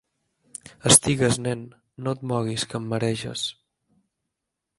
[0.91, 1.61] Estigues, nen:
[2.07, 3.45] no et moguis, que em mareges.